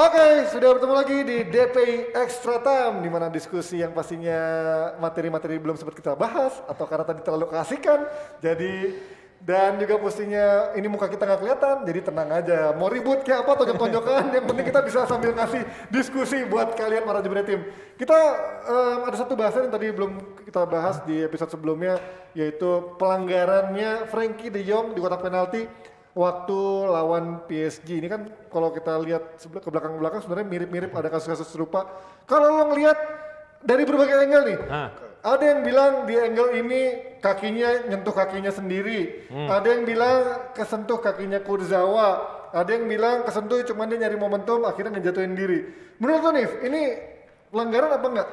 Oke, 0.00 0.48
sudah 0.48 0.72
bertemu 0.72 0.94
lagi 0.96 1.18
di 1.28 1.44
DPI 1.44 2.16
Extra 2.16 2.56
Time 2.64 3.04
di 3.04 3.12
mana 3.12 3.28
diskusi 3.28 3.84
yang 3.84 3.92
pastinya 3.92 4.40
materi-materi 4.96 5.60
belum 5.60 5.76
sempat 5.76 5.92
kita 5.92 6.16
bahas 6.16 6.56
atau 6.64 6.88
karena 6.88 7.04
tadi 7.04 7.20
terlalu 7.20 7.52
keasikan. 7.52 8.08
Jadi 8.40 8.96
dan 9.44 9.76
juga 9.76 10.00
pastinya 10.00 10.72
ini 10.72 10.88
muka 10.88 11.04
kita 11.04 11.28
nggak 11.28 11.40
kelihatan, 11.44 11.76
jadi 11.84 12.00
tenang 12.00 12.32
aja. 12.32 12.72
Mau 12.80 12.88
ribut 12.88 13.20
kayak 13.28 13.44
apa 13.44 13.52
tonjok-tonjokan, 13.60 14.24
yang 14.40 14.44
penting 14.48 14.66
kita 14.72 14.80
bisa 14.80 15.04
sambil 15.04 15.36
ngasih 15.36 15.68
diskusi 15.92 16.48
buat 16.48 16.72
kalian 16.80 17.04
para 17.04 17.20
jebret 17.20 17.44
tim. 17.44 17.60
Kita 18.00 18.16
em, 18.72 18.98
ada 19.04 19.16
satu 19.20 19.36
bahasan 19.36 19.68
yang 19.68 19.74
tadi 19.76 19.92
belum 19.92 20.16
kita 20.48 20.64
bahas 20.64 21.04
di 21.04 21.20
episode 21.20 21.52
sebelumnya, 21.52 22.00
yaitu 22.32 22.96
pelanggarannya 22.96 24.08
Frankie 24.08 24.48
De 24.48 24.64
Jong 24.64 24.96
di 24.96 25.04
kotak 25.04 25.20
penalti 25.20 25.68
waktu 26.10 26.58
lawan 26.90 27.46
PSG 27.46 28.02
ini 28.02 28.08
kan 28.10 28.26
kalau 28.50 28.74
kita 28.74 28.98
lihat 28.98 29.38
sebelah 29.38 29.62
ke 29.62 29.70
belakang-belakang 29.70 30.20
sebenarnya 30.26 30.48
mirip-mirip 30.50 30.90
ada 30.90 31.06
kasus-kasus 31.06 31.46
serupa. 31.46 31.86
Kalau 32.26 32.50
lo 32.50 32.64
ngelihat 32.74 32.98
dari 33.62 33.84
berbagai 33.86 34.16
angle 34.26 34.44
nih, 34.50 34.58
Nah. 34.66 34.88
ada 35.20 35.44
yang 35.44 35.60
bilang 35.62 35.92
di 36.08 36.14
angle 36.18 36.50
ini 36.56 36.80
kakinya 37.20 37.86
nyentuh 37.86 38.14
kakinya 38.16 38.50
sendiri, 38.50 39.28
ada 39.30 39.68
yang 39.70 39.84
bilang 39.84 40.50
kesentuh 40.56 40.98
kakinya 40.98 41.38
Kurzawa, 41.44 42.08
ada 42.50 42.70
yang 42.72 42.88
bilang 42.90 43.22
kesentuh 43.22 43.62
cuman 43.68 43.86
dia 43.92 44.08
nyari 44.08 44.16
momentum 44.18 44.66
akhirnya 44.66 44.98
ngejatuhin 44.98 45.36
diri. 45.38 45.60
Menurut 46.00 46.20
lo 46.24 46.30
Nif, 46.34 46.50
ini 46.64 46.80
pelanggaran 47.52 47.90
apa 47.94 48.06
enggak? 48.08 48.28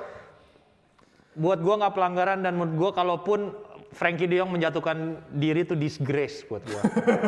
Buat 1.37 1.59
gua 1.61 1.75
nggak 1.77 1.93
pelanggaran 1.93 2.39
dan 2.41 2.57
menurut 2.57 2.73
gua 2.79 2.91
kalaupun 2.97 3.53
Frankie 3.87 4.27
De 4.27 4.37
Jong 4.37 4.51
menjatuhkan 4.51 4.97
diri 5.29 5.63
itu 5.63 5.73
disgrace 5.73 6.43
buat 6.43 6.59
gua. 6.61 6.81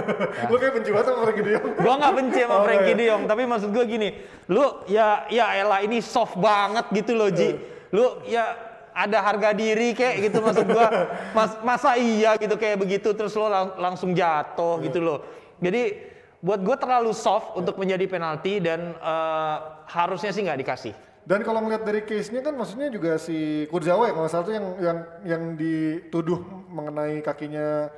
Lo 0.51 0.55
kayak 0.55 0.73
benci 0.75 0.89
banget 0.91 1.05
sama 1.07 1.19
Frankie 1.23 1.43
De 1.43 1.51
Jong. 1.55 1.65
gua 1.77 1.93
nggak 1.95 2.13
benci 2.13 2.39
sama 2.39 2.53
Oh, 2.53 2.63
Frankie 2.63 2.87
iya. 2.87 2.99
De 2.99 3.05
Jong, 3.07 3.23
tapi 3.25 3.41
maksud 3.43 3.69
gua 3.69 3.83
gini, 3.83 4.09
lu 4.45 4.65
ya 4.85 5.07
ya 5.27 5.45
elah 5.55 5.79
ini 5.79 5.97
soft 5.99 6.35
banget 6.35 6.85
gitu 6.91 7.15
loh 7.15 7.29
Ji. 7.29 7.55
Lu 7.89 8.05
ya 8.23 8.53
ada 8.91 9.17
harga 9.19 9.49
diri 9.51 9.93
kayak 9.93 10.15
gitu 10.25 10.37
maksud 10.39 10.65
gua. 10.65 10.87
Mas, 11.37 11.51
masa 11.61 11.95
iya 11.95 12.35
gitu 12.35 12.53
kayak 12.53 12.77
begitu 12.77 13.11
terus 13.11 13.33
lo 13.33 13.47
lang- 13.47 13.75
langsung 13.75 14.11
jatuh 14.11 14.83
gitu 14.83 14.99
loh. 14.99 15.23
Jadi 15.57 15.95
buat 16.39 16.59
gua 16.59 16.75
terlalu 16.75 17.11
soft 17.11 17.55
untuk 17.55 17.75
menjadi 17.75 18.05
penalti 18.05 18.59
dan 18.59 18.93
eh, 18.93 19.55
harusnya 19.87 20.29
sih 20.29 20.43
nggak 20.43 20.59
dikasih. 20.59 20.93
Dan 21.27 21.45
kalau 21.45 21.61
ngeliat 21.61 21.83
dari 21.85 22.01
case-nya 22.07 22.41
kan 22.41 22.57
maksudnya 22.57 22.89
juga 22.89 23.19
si 23.21 23.67
Kurzawa 23.69 24.09
ya 24.09 24.13
kalau 24.17 24.27
salah 24.31 24.45
tuh 24.49 24.55
yang 24.55 24.67
yang 24.81 24.97
yang 25.25 25.43
dituduh 25.53 26.41
mengenai 26.71 27.21
kakinya 27.21 27.91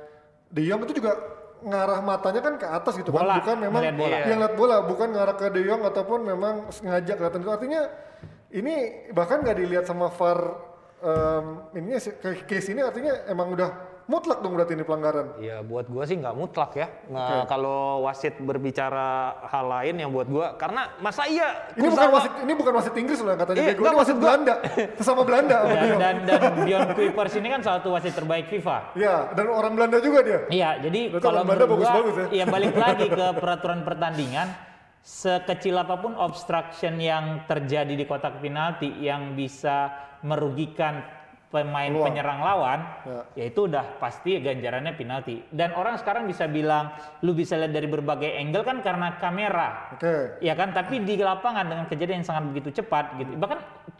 De 0.52 0.60
Jong 0.68 0.84
itu 0.84 1.00
juga 1.00 1.16
ngarah 1.62 2.02
matanya 2.02 2.42
kan 2.42 2.54
ke 2.58 2.66
atas 2.66 2.98
gitu 2.98 3.14
Bola, 3.14 3.38
kan 3.38 3.56
bukan 3.56 3.56
memang 3.62 3.82
bola. 3.94 4.16
yang 4.26 4.38
lihat 4.42 4.54
bola 4.58 4.76
bukan 4.82 5.14
ngarah 5.14 5.36
ke 5.38 5.46
De 5.48 5.62
Jong 5.62 5.86
ataupun 5.86 6.26
memang 6.26 6.54
sengaja 6.74 7.14
kelihatan 7.14 7.40
itu 7.40 7.50
artinya 7.54 7.80
ini 8.52 8.74
bahkan 9.14 9.40
nggak 9.40 9.56
dilihat 9.56 9.84
sama 9.88 10.10
VAR 10.12 10.40
sih, 11.98 12.12
ke- 12.20 12.44
case 12.44 12.74
ini 12.74 12.82
artinya 12.84 13.26
emang 13.30 13.54
udah 13.54 13.70
mutlak 14.04 14.38
dong 14.38 14.52
berarti 14.52 14.72
ini 14.72 14.82
pelanggaran. 14.82 15.38
Ya 15.38 15.60
buat 15.60 15.86
gua 15.86 16.02
sih 16.02 16.14
nggak 16.14 16.32
mutlak 16.32 16.72
ya. 16.72 16.86
Nah, 17.06 17.44
Kalau 17.44 18.02
wasit 18.02 18.36
berbicara 18.36 19.08
hal 19.44 19.64
lain 19.64 19.94
yang 19.96 20.10
buat 20.10 20.26
gua 20.26 20.54
karena 20.54 20.94
masa 20.98 21.24
iya 21.24 21.72
Ini 21.72 21.86
bukan 21.86 22.10
wasit 22.10 22.32
ini 22.38 22.52
bukan 22.52 22.72
wasit 22.72 22.94
Inggris 22.94 23.18
loh 23.18 23.30
yang 23.30 23.40
katanya 23.40 23.58
Iya, 23.58 23.68
bego, 23.70 23.82
ini 23.82 23.96
wasit 23.96 24.14
gua- 24.14 24.22
Belanda. 24.24 24.54
Sesama 24.98 25.22
Belanda 25.22 25.56
Dan, 25.62 25.88
dan, 25.98 26.14
dan 26.24 26.40
Bjorn 26.64 26.88
Kuipers 26.92 27.34
ini 27.34 27.48
kan 27.48 27.60
salah 27.60 27.78
satu 27.78 27.90
wasit 27.90 28.12
terbaik 28.12 28.46
FIFA. 28.46 28.76
Ya, 28.94 29.30
dan 29.30 29.46
orang 29.46 29.72
Belanda 29.74 29.98
juga 29.98 30.20
dia. 30.20 30.40
Iya, 30.48 30.70
jadi 30.80 31.00
Berarti 31.10 31.24
kalau 31.24 31.40
Belanda 31.42 31.66
bagus-bagus 31.66 32.14
ya. 32.16 32.26
ya 32.32 32.44
balik 32.46 32.74
lagi 32.84 33.06
ke 33.06 33.26
peraturan 33.34 33.80
pertandingan, 33.82 34.48
sekecil 35.00 35.74
apa 35.74 35.98
pun 35.98 36.14
obstruction 36.14 36.94
yang 36.96 37.42
terjadi 37.44 37.90
di 37.90 38.04
kotak 38.04 38.38
penalti 38.38 38.86
yang 38.98 39.34
bisa 39.34 39.90
merugikan 40.22 41.02
pemain 41.52 41.86
Peluang. 41.86 42.08
penyerang 42.08 42.40
lawan, 42.40 42.80
Ya. 43.36 43.44
itu 43.44 43.68
udah 43.68 44.00
pasti 44.00 44.40
ganjarannya 44.40 44.96
penalti. 44.96 45.44
Dan 45.46 45.76
orang 45.76 45.94
sekarang 45.94 46.24
bisa 46.24 46.48
bilang, 46.48 46.90
lu 47.20 47.30
bisa 47.30 47.54
lihat 47.54 47.70
dari 47.70 47.84
berbagai 47.84 48.32
angle 48.32 48.64
kan 48.64 48.80
karena 48.80 49.20
kamera. 49.20 49.92
Oke. 49.92 50.40
Ya 50.40 50.56
kan, 50.56 50.72
tapi 50.72 50.98
di 50.98 51.14
lapangan 51.14 51.68
dengan 51.68 51.84
kejadian 51.84 52.18
yang 52.18 52.26
sangat 52.26 52.48
begitu 52.48 52.72
cepat 52.74 53.20
gitu. 53.20 53.36
Bahkan 53.36 53.58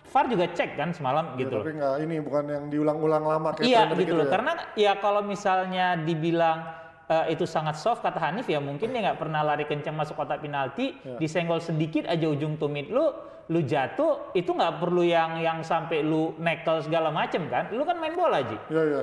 VAR 0.09 0.27
juga 0.27 0.45
cek 0.47 0.71
kan 0.75 0.91
semalam 0.91 1.37
Ya, 1.37 1.45
gitu. 1.45 1.55
loh. 1.55 1.63
tapi 1.63 1.73
nggak 1.75 1.95
ini 2.01 2.15
bukan 2.19 2.45
yang 2.47 2.65
diulang-ulang 2.67 3.23
lama 3.23 3.49
kayak 3.53 3.65
Iya 3.65 3.81
tren 3.87 4.01
gitu 4.01 4.13
loh, 4.15 4.27
ya. 4.27 4.31
karena 4.31 4.53
ya 4.75 4.93
kalau 4.97 5.21
misalnya 5.21 5.87
dibilang 5.99 6.59
eh, 7.13 7.37
itu 7.37 7.45
sangat 7.45 7.77
soft 7.77 8.01
kata 8.01 8.17
Hanif 8.19 8.49
ya 8.49 8.59
mungkin 8.59 8.89
dia 8.89 9.01
nggak 9.13 9.21
pernah 9.21 9.45
lari 9.45 9.69
kencang 9.69 9.93
masuk 9.93 10.17
kotak 10.17 10.41
penalti, 10.41 10.97
Ya. 11.05 11.21
disenggol 11.21 11.61
sedikit 11.61 12.09
aja 12.09 12.25
ujung 12.25 12.57
tumit 12.57 12.89
lu, 12.89 13.13
lu 13.53 13.61
jatuh 13.63 14.33
itu 14.33 14.49
nggak 14.49 14.81
perlu 14.81 15.05
yang 15.05 15.37
yang 15.39 15.61
sampai 15.61 16.01
lu 16.01 16.33
nekel 16.41 16.81
segala 16.81 17.13
macem 17.13 17.45
kan, 17.53 17.69
lu 17.75 17.85
kan 17.85 18.01
main 18.01 18.17
bola 18.17 18.41
aja. 18.41 18.57
Iya, 18.73 18.83
iya. 18.89 19.03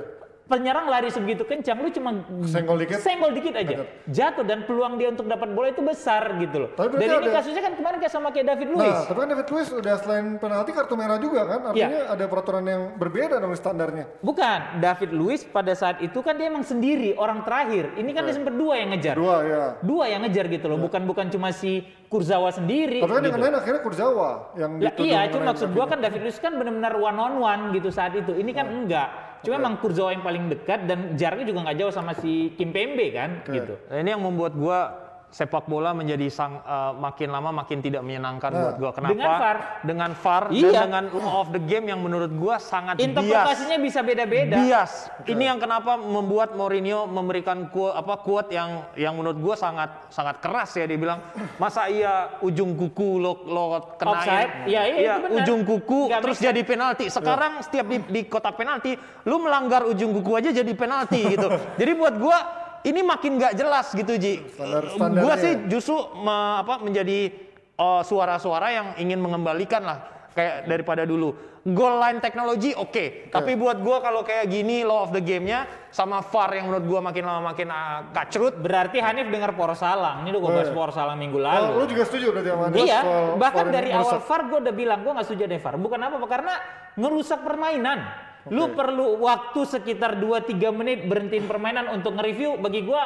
Penyerang 0.50 0.90
lari 0.90 1.14
sebegitu 1.14 1.46
kencang, 1.46 1.78
lu 1.78 1.94
cuma 1.94 2.10
Senggol 2.42 2.82
dikit? 2.82 2.98
senggol 2.98 3.30
dikit 3.30 3.54
aja, 3.54 3.86
jatuh 4.10 4.42
dan 4.42 4.66
peluang 4.66 4.98
dia 4.98 5.14
untuk 5.14 5.30
dapat 5.30 5.54
bola 5.54 5.70
itu 5.70 5.78
besar 5.78 6.26
gitu 6.42 6.66
loh. 6.66 6.70
Tapi 6.74 6.98
Dan 6.98 7.06
ini 7.06 7.30
ada- 7.30 7.38
kasusnya 7.38 7.62
kan 7.62 7.78
kemarin 7.78 8.02
kayak 8.02 8.10
sama 8.10 8.34
kayak 8.34 8.50
David 8.50 8.74
Luiz. 8.74 8.90
Nah, 8.90 9.06
tapi 9.06 9.18
kan 9.22 9.28
David 9.30 9.46
Luiz 9.46 9.68
udah 9.70 9.94
selain 10.02 10.26
penalti 10.42 10.70
kartu 10.74 10.98
merah 10.98 11.22
juga 11.22 11.46
kan? 11.46 11.70
Iya. 11.70 11.86
Artinya 11.86 12.00
ada 12.10 12.24
peraturan 12.26 12.64
yang 12.66 12.82
berbeda 12.98 13.38
dong 13.38 13.54
standarnya. 13.54 14.10
Bukan, 14.26 14.58
David 14.82 15.10
Luiz 15.14 15.46
pada 15.46 15.70
saat 15.78 16.02
itu 16.02 16.18
kan 16.18 16.34
dia 16.34 16.50
emang 16.50 16.66
sendiri 16.66 17.14
orang 17.14 17.46
terakhir. 17.46 17.94
Ini 17.94 18.10
kan 18.10 18.26
dia 18.26 18.34
sempat 18.34 18.54
dua 18.58 18.74
yang 18.82 18.90
ngejar. 18.90 19.14
Dua 19.14 19.36
ya. 19.46 19.64
dua 19.86 20.04
yang 20.10 20.26
ngejar 20.26 20.50
gitu 20.50 20.66
loh, 20.66 20.82
bukan 20.82 21.06
bukan 21.06 21.30
cuma 21.30 21.54
si 21.54 21.86
Kurzawa 22.10 22.50
sendiri. 22.50 22.98
Tapi 22.98 23.06
kan 23.06 23.22
yang 23.22 23.38
gitu. 23.38 23.44
lain 23.46 23.54
akhirnya 23.54 23.82
Kurzawa 23.86 24.30
yang 24.58 24.82
dituduh 24.82 25.06
iya, 25.06 25.30
cuma 25.30 25.54
maksud 25.54 25.70
gua 25.70 25.86
kan 25.86 26.02
David 26.02 26.26
Luiz 26.26 26.42
kan 26.42 26.58
benar-benar 26.58 26.98
one 26.98 27.18
on 27.22 27.34
one 27.38 27.62
gitu 27.70 27.94
saat 27.94 28.18
itu. 28.18 28.34
Ini 28.34 28.50
kan 28.50 28.66
enggak. 28.66 29.29
Cuma 29.40 29.56
emang 29.56 29.80
Kurzawa 29.80 30.12
yang 30.12 30.24
paling 30.24 30.52
dekat 30.52 30.84
dan 30.84 31.16
jaraknya 31.16 31.48
juga 31.48 31.60
nggak 31.68 31.78
jauh 31.80 31.92
sama 31.92 32.12
si 32.12 32.52
Kim 32.60 32.76
Pembe 32.76 33.08
kan 33.12 33.40
Oke. 33.40 33.56
gitu. 33.56 33.74
Nah, 33.88 33.96
ini 34.00 34.08
yang 34.12 34.22
membuat 34.22 34.52
gua 34.52 35.09
sepak 35.30 35.70
bola 35.70 35.94
menjadi 35.94 36.26
sang 36.26 36.58
eh, 36.58 36.92
makin 36.98 37.30
lama 37.30 37.54
makin 37.54 37.78
tidak 37.78 38.02
menyenangkan 38.02 38.50
buat 38.50 38.74
gua. 38.82 38.90
Kenapa? 38.90 39.14
Dengan 39.14 39.30
VAR. 39.38 39.58
Dengan 39.86 40.10
VAR 40.18 40.44
Iya. 40.50 40.66
dan 40.66 40.82
dengan 40.90 41.04
law 41.14 41.34
of 41.46 41.48
the 41.54 41.62
game 41.62 41.86
yang 41.86 42.02
menurut 42.02 42.34
gua 42.34 42.58
sangat 42.58 42.98
bias. 42.98 43.14
Interpretasinya 43.14 43.78
bisa 43.78 44.00
beda-beda. 44.02 44.58
Bias. 44.58 45.06
Ini 45.30 45.54
yang 45.54 45.58
kenapa 45.62 45.94
membuat 45.94 46.58
Mourinho 46.58 47.06
memberikan 47.06 47.70
quote, 47.70 47.94
apa 47.94 48.14
quote 48.26 48.50
yang 48.50 48.90
yang 48.98 49.14
menurut 49.14 49.38
gua 49.38 49.54
sangat 49.54 50.10
sangat 50.10 50.42
keras 50.42 50.74
ya 50.74 50.84
dia 50.90 50.98
bilang 50.98 51.22
masa 51.62 51.86
iya 51.86 52.34
ujung 52.42 52.74
kuku 52.74 53.22
lo 53.22 53.46
lo 53.46 53.94
kenain 53.94 54.18
Offside? 54.18 54.52
Iya, 54.66 54.82
iya, 54.90 55.14
benar. 55.22 55.46
ujung 55.46 55.62
kuku 55.62 56.10
Nggak 56.10 56.22
terus 56.26 56.38
make 56.42 56.46
jadi 56.50 56.62
penalti. 56.66 57.04
Sekarang 57.06 57.52
setiap 57.62 57.86
di, 57.86 58.02
di 58.02 58.20
kotak 58.26 58.58
penalti 58.58 58.98
lu 59.30 59.38
melanggar 59.38 59.86
ujung 59.86 60.10
kuku 60.18 60.32
aja 60.34 60.50
jadi 60.50 60.72
penalti 60.74 61.22
gitu. 61.38 61.46
jadi 61.80 61.92
buat 61.94 62.18
gua 62.18 62.59
ini 62.82 63.00
makin 63.00 63.36
nggak 63.36 63.54
jelas 63.54 63.92
gitu 63.92 64.12
Ji. 64.16 64.40
Standar- 64.54 65.20
gua 65.20 65.34
sih 65.36 65.52
ya. 65.56 65.66
justru 65.68 65.96
me- 66.16 66.60
apa 66.60 66.80
menjadi 66.80 67.28
uh, 67.76 68.00
suara-suara 68.00 68.72
yang 68.72 68.86
ingin 68.96 69.20
mengembalikan 69.20 69.84
lah 69.84 69.98
kayak 70.32 70.64
daripada 70.64 71.04
dulu. 71.04 71.34
Goal 71.60 72.00
line 72.00 72.24
teknologi 72.24 72.72
oke, 72.72 73.28
tapi 73.28 73.52
buat 73.52 73.84
gua 73.84 74.00
kalau 74.00 74.24
kayak 74.24 74.48
gini 74.48 74.80
law 74.80 75.04
of 75.04 75.12
the 75.12 75.20
game-nya 75.20 75.68
sama 75.92 76.24
VAR 76.24 76.56
yang 76.56 76.72
menurut 76.72 76.88
gua 76.88 77.00
makin 77.04 77.20
lama 77.20 77.52
makin 77.52 77.68
uh, 77.68 78.08
kacrut. 78.16 78.56
Berarti 78.56 78.96
Hanif 78.96 79.28
dengar 79.28 79.52
Porsalang. 79.52 80.24
Ini 80.24 80.32
udah 80.32 80.40
gue 80.40 80.50
bahas 80.56 80.72
Porsalang 80.72 81.20
minggu 81.20 81.36
lalu. 81.36 81.68
Oh, 81.76 81.84
lu 81.84 81.84
juga 81.84 82.08
setuju 82.08 82.32
berarti 82.32 82.48
sama 82.48 82.64
Iya, 82.72 83.00
bahkan 83.36 83.68
dari 83.68 83.92
awal? 83.92 84.24
VAR 84.24 84.40
gue 84.48 84.58
udah 84.64 84.72
bilang 84.72 85.04
gue 85.04 85.12
nggak 85.12 85.26
setuju 85.28 85.42
ada 85.44 85.56
VAR. 85.60 85.74
Bukan 85.76 85.98
apa-apa 86.00 86.26
karena 86.32 86.54
ngerusak 86.96 87.40
permainan. 87.44 87.98
Lu 88.48 88.72
perlu 88.72 89.20
waktu 89.20 89.60
sekitar 89.68 90.16
2-3 90.16 90.56
menit 90.72 91.04
berhentiin 91.04 91.44
permainan 91.44 91.92
untuk 91.92 92.16
nge-review. 92.16 92.56
Bagi 92.56 92.88
gue 92.88 93.02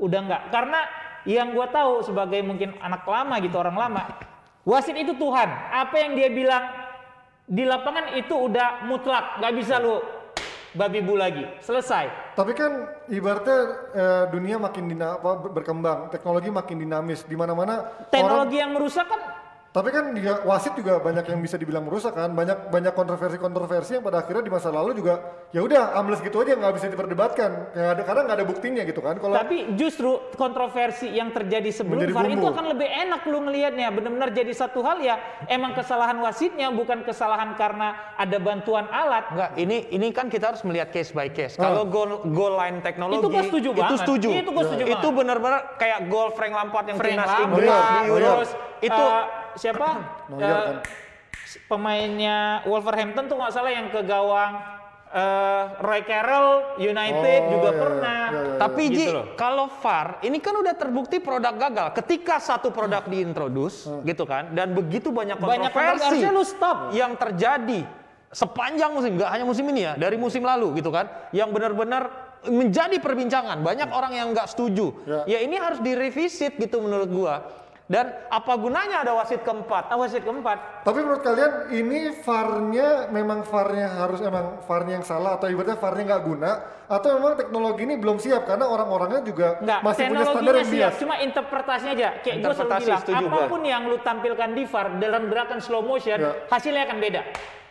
udah 0.00 0.20
nggak. 0.24 0.42
Karena 0.48 0.80
yang 1.28 1.52
gue 1.52 1.66
tahu 1.68 2.00
sebagai 2.00 2.40
mungkin 2.40 2.72
anak 2.80 3.04
lama 3.04 3.36
gitu 3.44 3.60
orang 3.60 3.76
lama, 3.76 4.02
wasit 4.64 4.96
itu 4.96 5.12
Tuhan. 5.12 5.48
Apa 5.70 5.96
yang 6.00 6.16
dia 6.16 6.32
bilang 6.32 6.64
di 7.44 7.68
lapangan 7.68 8.16
itu 8.16 8.32
udah 8.32 8.88
mutlak, 8.88 9.38
nggak 9.42 9.54
bisa 9.60 9.76
lu 9.76 10.00
babi 10.72 11.04
bu 11.04 11.20
lagi. 11.20 11.44
Selesai. 11.60 12.32
Tapi 12.32 12.56
kan 12.56 12.88
ibaratnya 13.12 13.58
eh, 13.92 14.24
dunia 14.32 14.56
makin 14.56 14.88
dina, 14.88 15.20
apa, 15.20 15.36
ber- 15.36 15.52
berkembang, 15.52 16.08
teknologi 16.08 16.48
makin 16.48 16.80
dinamis 16.80 17.28
di 17.28 17.36
mana-mana 17.36 17.92
orang 17.92 18.08
Teknologi 18.08 18.56
yang 18.56 18.72
merusak 18.72 19.04
kan 19.04 19.20
Tapi 19.72 19.88
kan 19.88 20.12
juga 20.12 20.44
wasit 20.44 20.76
juga 20.76 21.00
banyak 21.00 21.24
yang 21.32 21.40
bisa 21.40 21.56
dibilang 21.56 21.88
merusak 21.88 22.12
kan, 22.12 22.36
banyak 22.36 22.68
banyak 22.68 22.92
kontroversi-kontroversi 22.92 23.96
yang 23.96 24.04
pada 24.04 24.20
akhirnya 24.20 24.44
di 24.44 24.52
masa 24.52 24.68
lalu 24.68 25.00
juga 25.00 25.48
ya 25.48 25.64
udah 25.64 25.96
ambles 25.96 26.20
gitu 26.20 26.44
aja 26.44 26.60
nggak 26.60 26.76
bisa 26.76 26.92
diperdebatkan, 26.92 27.72
nggak 27.72 27.90
ada 27.96 28.02
karena 28.04 28.20
nggak 28.28 28.36
ada 28.36 28.46
buktinya 28.52 28.82
gitu 28.84 29.00
kan. 29.00 29.16
Kalau 29.16 29.32
Tapi 29.32 29.72
justru 29.80 30.20
kontroversi 30.36 31.08
yang 31.16 31.32
terjadi 31.32 31.72
sebelum 31.72 32.04
VAR 32.04 32.28
itu 32.28 32.44
akan 32.44 32.66
lebih 32.76 32.84
enak 32.84 33.24
lu 33.24 33.48
ngelihatnya. 33.48 33.88
Benar-benar 33.96 34.36
jadi 34.36 34.52
satu 34.52 34.84
hal 34.84 35.00
ya 35.00 35.16
emang 35.48 35.72
kesalahan 35.72 36.20
wasitnya 36.20 36.68
bukan 36.68 37.00
kesalahan 37.08 37.56
karena 37.56 37.96
ada 38.20 38.36
bantuan 38.44 38.84
alat. 38.92 39.24
Enggak, 39.32 39.50
ini 39.56 39.88
ini 39.88 40.12
kan 40.12 40.28
kita 40.28 40.52
harus 40.52 40.60
melihat 40.68 40.92
case 40.92 41.16
by 41.16 41.32
case. 41.32 41.56
Ah. 41.56 41.72
Kalau 41.72 41.88
goal 41.88 42.28
goal 42.28 42.60
line 42.60 42.84
teknologi 42.84 43.24
Itu 43.24 43.32
gua 43.32 43.44
setuju 43.48 43.68
itu 43.72 43.80
banget. 43.80 44.00
setuju. 44.04 44.28
Itu 44.36 44.50
gua 44.52 44.64
setuju 44.68 44.84
Itu 44.84 45.08
banget. 45.08 45.16
benar-benar 45.16 45.60
kayak 45.80 46.12
gol 46.12 46.28
Frank 46.36 46.52
Lampard 46.52 46.92
yang 46.92 47.00
Frank 47.00 47.16
timnas 47.16 47.32
Lampard, 47.40 47.48
Inggris 47.48 48.28
terus 48.36 48.52
itu 48.82 49.04
eh, 49.08 49.41
siapa? 49.54 49.88
Neuer 50.30 50.42
Eh, 50.42 50.52
kan. 50.52 50.76
Pemainnya 51.68 52.38
Wolverhampton 52.64 53.26
tuh 53.26 53.36
nggak 53.36 53.52
salah 53.52 53.68
yang 53.68 53.88
ke 53.88 54.00
gawang 54.02 54.56
eh, 55.08 55.64
Roy 55.78 56.00
Carroll 56.02 56.50
United 56.78 57.40
Oh, 57.42 57.50
juga 57.50 57.60
iya, 57.62 57.70
iya, 57.70 57.82
pernah. 57.82 58.22
iya, 58.24 58.40
iya. 58.42 58.56
Tapi 58.56 58.82
Gitu 58.88 58.96
Ji, 58.98 59.06
loh. 59.10 59.26
kalau 59.36 59.66
VAR 59.68 60.08
ini 60.22 60.38
kan 60.38 60.54
udah 60.54 60.72
terbukti 60.72 61.16
produk 61.18 61.52
gagal. 61.52 61.92
Ketika 61.94 62.40
satu 62.40 62.72
produk 62.72 63.04
diintroduce, 63.04 63.84
gitu 64.02 64.24
kan, 64.24 64.52
dan 64.52 64.72
begitu 64.72 65.12
banyak 65.12 65.36
Banyak 65.36 65.68
kontroversi 65.68 66.24
kontroversi, 66.24 66.32
lu 66.32 66.44
stop. 66.46 66.76
yang 66.92 67.12
terjadi 67.14 67.84
sepanjang 68.32 68.88
musim, 68.90 69.20
nggak 69.20 69.30
hanya 69.30 69.44
musim 69.44 69.64
ini 69.68 69.80
ya, 69.82 69.92
dari 69.94 70.16
musim 70.16 70.40
lalu 70.40 70.72
gitu 70.74 70.88
kan, 70.88 71.04
yang 71.30 71.52
benar-benar 71.52 72.08
menjadi 72.42 72.96
perbincangan. 72.96 73.60
Banyak 73.60 73.92
orang 73.92 74.16
yang 74.16 74.32
nggak 74.32 74.48
setuju. 74.48 74.96
Ya. 75.04 75.20
Ya 75.28 75.38
ini 75.44 75.54
harus 75.54 75.78
direvisit 75.78 76.56
gitu 76.56 76.80
menurut 76.80 77.06
gua. 77.06 77.44
Dan 77.82 78.08
apa 78.30 78.52
gunanya 78.56 79.02
ada 79.02 79.12
wasit 79.12 79.42
keempat? 79.42 79.90
Wasit 79.90 80.22
keempat. 80.22 80.86
Tapi 80.86 80.98
menurut 81.02 81.20
kalian 81.20 81.52
ini 81.70 82.14
VAR-nya 82.14 83.10
memang 83.10 83.42
VAR-nya 83.42 83.86
harus 83.98 84.22
emang 84.22 84.62
VAR-nya 84.64 85.02
yang 85.02 85.06
salah 85.06 85.36
atau 85.36 85.50
ibaratnya 85.50 85.76
VAR-nya 85.76 86.04
nggak 86.08 86.24
guna 86.24 86.50
atau 86.86 87.08
memang 87.16 87.34
teknologi 87.34 87.82
ini 87.84 87.94
belum 87.96 88.16
siap 88.16 88.44
karena 88.44 88.64
orang-orangnya 88.64 89.20
juga 89.22 89.48
Enggak, 89.58 89.80
masih 89.82 90.02
punya 90.08 90.24
standar 90.28 90.54
yang 90.54 90.68
siap, 90.68 90.78
bias. 90.92 91.00
cuma 91.00 91.14
interpretasinya 91.18 91.92
aja. 91.92 92.08
Kayak 92.20 92.36
gue 92.36 92.52
selalu 92.54 92.70
Interpretasi, 92.72 92.90
bilang, 93.08 93.24
apa 93.28 93.38
pun 93.48 93.60
yang 93.62 93.82
lu 93.84 93.98
tampilkan 93.98 94.48
di 94.52 94.62
VAR 94.64 94.86
dalam 94.96 95.22
gerakan 95.26 95.58
slow 95.58 95.82
motion, 95.82 96.18
Ya. 96.20 96.32
hasilnya 96.48 96.82
akan 96.86 96.98
beda. 97.00 97.22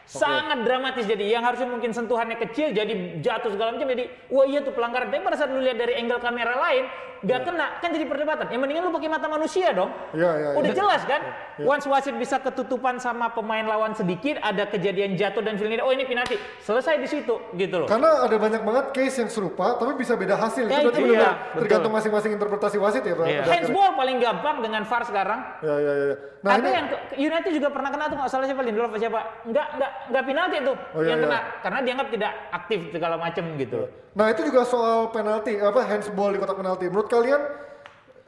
Sangat 0.05 0.65
dramatis. 0.67 1.05
Jadi 1.07 1.31
yang 1.31 1.45
harusnya 1.45 1.69
mungkin 1.69 1.95
sentuhannya 1.95 2.35
kecil 2.39 2.75
jadi 2.75 3.21
jatuh 3.23 3.53
segala 3.53 3.75
macam 3.75 3.87
jadi 3.87 4.09
wah 4.27 4.45
iya 4.45 4.59
tuh 4.65 4.73
pelanggaran. 4.75 5.07
Tapi 5.07 5.23
pada 5.23 5.37
saat 5.39 5.51
lu 5.53 5.61
lihat 5.63 5.77
dari 5.79 5.95
angle 5.95 6.19
kamera 6.19 6.57
lain 6.57 6.85
gak 7.21 7.41
kena. 7.45 7.67
Kan 7.79 7.89
jadi 7.93 8.05
perdebatan. 8.09 8.49
Yang 8.49 8.61
mendingan 8.65 8.83
lu 8.89 8.93
pakai 8.93 9.09
mata 9.09 9.27
manusia 9.29 9.69
dong. 9.71 9.93
Iya, 10.11 10.31
iya, 10.41 10.49
udah 10.57 10.71
iya. 10.73 10.77
jelas 10.77 11.01
kan? 11.05 11.21
Once 11.61 11.85
wasit 11.85 12.17
bisa 12.17 12.41
ketutupan 12.41 12.97
sama 12.97 13.29
pemain 13.29 13.61
lawan 13.61 13.93
sedikit 13.93 14.41
ada 14.41 14.65
kejadian 14.65 15.13
jatuh 15.13 15.45
dan 15.45 15.55
feeling 15.61 15.77
oh 15.85 15.93
ini 15.93 16.09
penalti. 16.09 16.41
Selesai 16.65 16.97
di 16.97 17.07
situ 17.07 17.37
gitu 17.53 17.85
loh. 17.85 17.87
Karena 17.87 18.25
ada 18.25 18.35
banyak 18.41 18.61
banget 18.65 18.85
case 18.97 19.21
yang 19.21 19.29
serupa 19.29 19.77
tapi 19.77 19.93
bisa 20.01 20.17
beda 20.17 20.33
hasil. 20.33 20.65
Ya, 20.65 20.81
itu 20.81 20.89
berarti 20.89 21.01
itu 21.05 21.13
dia. 21.13 21.31
tergantung 21.53 21.93
masing-masing 21.93 22.31
interpretasi 22.35 22.77
wasit 22.81 23.03
ya. 23.05 23.13
Iya. 23.13 23.45
Pada 23.45 23.53
handsball 23.53 23.93
paling 23.93 24.17
gampang 24.17 24.55
dengan 24.65 24.81
VAR 24.81 25.03
sekarang. 25.05 25.39
Ya, 25.61 25.75
ya, 25.77 25.93
ya. 25.93 26.15
Nah, 26.41 26.57
ada 26.57 26.65
ini 26.65 26.69
yang 26.73 26.87
United 27.21 27.51
juga 27.53 27.69
pernah 27.69 27.93
kena 27.93 28.09
tuh 28.09 28.17
nggak 28.17 28.31
salah 28.33 28.45
siapa 28.49 28.61
Lindelof 28.65 28.89
apa 28.89 28.97
siapa. 28.97 29.19
Nggak 29.45 29.67
nggak 29.77 29.90
nggak 30.11 30.23
penalti 30.25 30.57
tuh 30.61 30.77
Oh, 30.91 31.01
iya, 31.01 31.15
yang 31.15 31.19
iya. 31.19 31.25
kena 31.27 31.39
karena 31.63 31.79
dianggap 31.85 32.07
tidak 32.11 32.31
aktif 32.51 32.79
segala 32.91 33.15
macam 33.15 33.45
gitu 33.55 33.79
Nah, 34.11 34.27
itu 34.27 34.43
juga 34.43 34.67
soal 34.67 35.07
penalti, 35.15 35.55
apa 35.55 35.87
handsball 35.87 36.35
di 36.35 36.39
kotak 36.43 36.59
penalti. 36.59 36.91
Menurut 36.91 37.07
kalian 37.07 37.39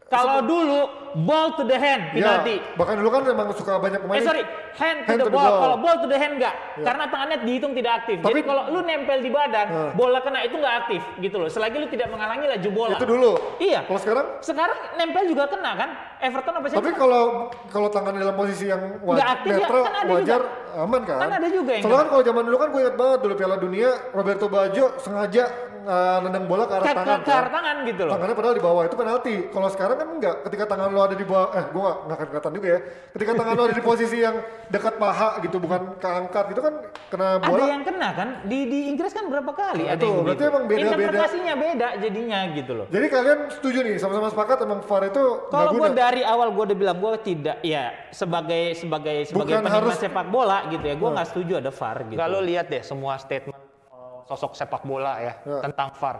kalau 0.06 0.40
dulu 0.42 0.80
ball 1.16 1.54
to 1.54 1.64
the 1.64 1.74
hand 1.74 2.10
penalti 2.10 2.58
Ya, 2.58 2.74
bahkan 2.74 2.96
dulu 2.96 3.10
kan 3.10 3.22
memang 3.24 3.48
suka 3.52 3.78
banyak 3.78 4.00
pemain. 4.00 4.18
eh 4.18 4.24
sorry 4.24 4.44
hand 4.74 4.98
to 5.00 5.08
Hand 5.08 5.20
the 5.20 5.26
to 5.26 5.30
the 5.30 5.32
ball 5.32 5.46
ball. 5.46 5.60
kalau 5.60 5.76
ball 5.78 5.96
to 5.96 6.08
the 6.08 6.18
hand 6.18 6.36
nggak 6.36 6.56
Ya. 6.74 6.84
karena 6.84 7.04
tangannya 7.06 7.38
dihitung 7.40 7.72
tidak 7.72 7.94
aktif 8.00 8.18
Tapi- 8.18 8.28
jadi 8.28 8.40
kalau 8.44 8.64
lu 8.68 8.80
nempel 8.82 9.18
di 9.20 9.30
badan 9.30 9.68
Nah. 9.68 9.92
bola 9.94 10.20
kena 10.20 10.40
itu 10.42 10.56
nggak 10.56 10.76
aktif 10.80 11.02
gitu 11.20 11.36
loh 11.38 11.48
selagi 11.48 11.78
lu 11.78 11.88
tidak 11.88 12.08
menghalangi 12.10 12.46
laju 12.48 12.70
bola 12.72 12.96
Itu 12.96 13.06
dulu. 13.08 13.32
iya 13.58 13.80
Kalau 13.84 14.00
sekarang 14.00 14.26
sekarang 14.40 14.78
nempel 14.96 15.24
juga 15.26 15.44
kena 15.48 15.72
kan 15.76 15.90
Everton 16.20 16.54
apa 16.56 16.66
siapa 16.68 16.80
Tapi 16.80 16.92
kalau 16.94 17.24
kalau 17.68 17.90
tangan 17.90 18.14
dalam 18.14 18.34
posisi 18.34 18.66
yang 18.66 18.82
wa- 19.00 19.14
Nggak 19.14 19.30
aktif 19.32 19.52
ya, 19.52 19.58
netral 19.60 19.84
kan 19.84 19.94
ada 19.96 20.12
wajar 20.12 20.42
juga. 20.42 20.82
aman 20.82 21.02
kan? 21.04 21.18
Kan 21.20 21.32
ada 21.32 21.48
juga 21.48 21.72
yang 21.72 21.84
Soalnya 21.84 22.00
kan 22.00 22.10
kalau 22.10 22.24
zaman 22.24 22.44
dulu 22.44 22.58
kan 22.58 22.68
gue 22.70 22.82
ingat 22.82 22.96
banget 22.96 23.20
dulu 23.22 23.34
Piala 23.36 23.58
Dunia 23.58 23.90
Roberto 24.10 24.46
Baggio 24.48 24.86
sengaja 24.98 25.44
uh, 25.84 26.18
nendang 26.20 26.46
bola 26.46 26.64
ke 26.64 26.74
arah 26.74 26.84
ke, 26.84 26.94
tangan. 26.94 27.20
ke, 27.20 27.24
ke 27.24 27.32
arah 27.32 27.52
tangan 27.52 27.76
gitu 27.84 28.02
loh 28.04 28.14
Tangannya 28.14 28.36
padahal 28.36 28.56
di 28.56 28.64
bawah 28.64 28.84
itu 28.84 28.96
penalti. 28.96 29.36
Kalau 29.48 29.68
sekarang 29.68 29.96
kan 29.96 30.08
enggak. 30.10 30.36
Ketika 30.44 30.64
tangan 30.66 30.90
lo 30.90 31.02
ada 31.02 31.14
di 31.14 31.24
bawah, 31.24 31.48
eh 31.52 31.66
gue 31.66 31.82
nggak 31.82 31.98
nggak 32.00 32.16
akan 32.16 32.28
kelihatan 32.28 32.52
juga 32.54 32.68
ya. 32.68 32.80
Ketika 33.12 33.32
tangan 33.34 33.54
lo 33.54 33.64
ada 33.64 33.74
di 33.74 33.84
posisi 33.84 34.18
yang 34.18 34.36
dekat 34.68 34.94
paha 34.96 35.30
gitu, 35.40 35.58
bukan 35.58 35.82
keangkat 35.98 36.44
gitu 36.50 36.62
kan 36.62 36.74
kena 37.08 37.28
Ada 37.36 37.46
bola. 37.46 37.66
yang 37.68 37.84
kena 37.84 38.10
kan 38.12 38.28
di 38.44 38.60
di 38.66 38.80
Inggris 38.88 39.12
kan 39.12 39.26
berapa 39.26 39.52
kali 39.52 39.84
Nah, 39.84 39.92
ada 39.92 40.00
itu, 40.00 40.06
yang 40.06 40.16
berarti 40.20 40.32
begitu. 40.38 40.52
emang 40.52 40.64
beda-beda. 40.64 40.90
Interpretasinya 40.90 41.54
beda 41.56 41.88
jadinya 41.98 42.40
gitu 42.52 42.72
loh. 42.74 42.86
Jadi 42.88 43.06
kalian 43.08 43.40
setuju 43.52 43.78
nih, 43.82 43.96
sama-sama 43.98 44.28
sepakat 44.30 44.58
emang 44.62 44.80
VAR 44.82 45.04
itu 45.06 45.24
Kalau 45.48 45.70
guna. 45.70 45.80
gue 45.80 45.90
dari 45.94 46.22
awal 46.24 46.48
gue 46.50 46.64
udah 46.66 46.78
bilang 46.78 46.98
gue 46.98 47.12
tidak 47.24 47.58
ya 47.62 47.84
sebagai 48.10 48.74
sebagai 48.74 49.18
sebagai 49.26 49.54
Bukan 49.54 49.64
penikmat 49.64 49.82
harus- 49.84 50.00
sepak 50.00 50.28
bola 50.28 50.66
gitu 50.68 50.84
ya 50.84 50.94
gue 50.94 51.10
nggak 51.10 51.28
setuju 51.28 51.54
ada 51.60 51.72
VAR 51.72 51.98
gitu. 52.06 52.18
Kalau 52.18 52.40
lihat 52.40 52.66
deh 52.68 52.82
semua 52.82 53.16
statement 53.16 53.53
sosok 54.34 54.58
sepak 54.58 54.82
bola 54.82 55.22
ya, 55.22 55.34
Ya. 55.46 55.62
tentang 55.62 55.94
VAR. 55.94 56.18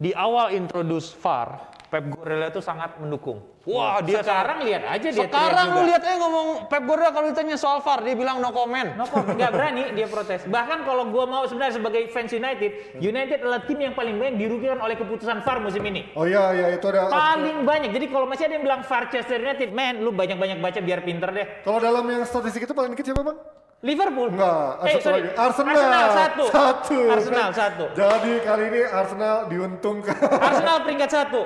Di 0.00 0.16
awal 0.16 0.56
introduce 0.56 1.12
VAR, 1.12 1.60
Pep 1.90 2.06
Guardiola 2.06 2.48
itu 2.48 2.62
sangat 2.64 2.96
mendukung. 3.02 3.42
Wah, 3.68 4.00
dia 4.00 4.24
sekarang 4.24 4.64
lihat 4.64 4.88
aja 4.88 5.12
dia 5.12 5.26
sekarang 5.28 5.76
lu 5.76 5.80
lihat 5.90 6.00
eh 6.00 6.16
ngomong 6.16 6.70
Pep 6.70 6.86
Guardiola 6.88 7.12
kalau 7.12 7.26
ditanya 7.28 7.58
soal 7.60 7.84
VAR 7.84 8.00
dia 8.00 8.16
bilang 8.16 8.40
no 8.40 8.54
comment. 8.54 8.96
No 8.96 9.04
kok 9.04 9.26
nggak 9.26 9.50
berani 9.52 9.92
dia 9.92 10.08
protes. 10.08 10.48
Bahkan 10.48 10.88
kalau 10.88 11.12
gue 11.12 11.24
mau 11.28 11.44
sebenarnya 11.44 11.76
sebagai 11.76 12.08
fans 12.08 12.32
United, 12.32 12.96
United 12.96 13.44
adalah 13.44 13.60
tim 13.68 13.76
yang 13.76 13.92
paling 13.92 14.16
banyak 14.16 14.40
dirugikan 14.40 14.80
oleh 14.80 14.96
keputusan 14.96 15.44
VAR 15.44 15.58
musim 15.60 15.82
ini. 15.84 16.08
Oh 16.16 16.24
iya, 16.24 16.54
iya 16.56 16.66
itu 16.78 16.86
ada. 16.88 17.12
Paling 17.12 17.68
banyak. 17.68 17.90
Jadi 17.92 18.06
kalau 18.08 18.24
masih 18.24 18.48
ada 18.48 18.54
yang 18.56 18.64
bilang 18.64 18.80
VAR 18.80 19.10
Manchester 19.10 19.42
United, 19.42 19.68
man, 19.74 19.94
lu 20.00 20.14
banyak-banyak 20.14 20.62
baca 20.62 20.78
biar 20.78 21.02
pinter 21.02 21.28
deh. 21.34 21.46
Kalau 21.66 21.82
dalam 21.82 22.06
yang 22.06 22.22
statistik 22.22 22.62
itu 22.62 22.70
paling 22.70 22.94
dikit 22.94 23.10
siapa 23.10 23.26
bang? 23.26 23.36
Liverpool. 23.80 24.28
Enggak, 24.28 24.84
Eh, 24.84 24.92
satu 24.92 25.00
sorry. 25.02 25.20
lagi. 25.24 25.30
Arsenal. 25.34 25.72
Arsenal 25.72 26.06
satu. 26.12 26.44
Satu. 26.46 26.98
Arsenal 27.08 27.48
satu. 27.50 27.84
Jadi 27.92 28.32
kali 28.40 28.64
ini 28.68 28.80
Arsenal 28.84 29.36
diuntungkan. 29.48 30.16
Arsenal 30.20 30.76
peringkat 30.84 31.08
satu. 31.08 31.40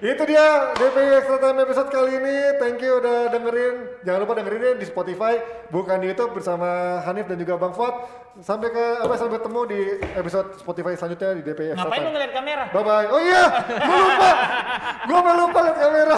Itu 0.00 0.22
dia 0.24 0.46
DPI 0.72 1.12
Extra 1.18 1.36
Time 1.36 1.58
episode 1.60 1.90
kali 1.90 2.14
ini. 2.14 2.36
Thank 2.56 2.80
you 2.80 2.94
udah 2.96 3.28
dengerin. 3.28 3.74
Jangan 4.00 4.18
lupa 4.18 4.32
dengerinnya 4.32 4.72
di 4.74 4.86
Spotify, 4.86 5.34
bukan 5.68 5.98
di 5.98 6.08
YouTube 6.08 6.32
bersama 6.32 6.68
Hanif 7.02 7.26
dan 7.26 7.36
juga 7.36 7.58
Bang 7.58 7.74
Fuad. 7.74 7.92
Sampai 8.38 8.70
ke 8.70 8.84
apa 8.96 9.14
sampai 9.18 9.36
ketemu 9.36 9.60
di 9.66 9.80
episode 10.14 10.56
Spotify 10.56 10.94
selanjutnya 10.94 11.36
di 11.36 11.42
DPI 11.42 11.74
Extra 11.74 11.84
Ngapain 11.84 11.98
lu 11.98 12.00
Time. 12.00 12.14
ngeliat 12.14 12.32
kamera? 12.32 12.64
Bye 12.70 12.80
bye. 12.80 13.06
Oh 13.10 13.20
iya, 13.20 13.42
gue 13.66 13.98
lupa. 13.98 14.30
gue 15.04 15.18
lupa 15.36 15.58
lihat 15.60 15.76
kamera. 15.76 16.16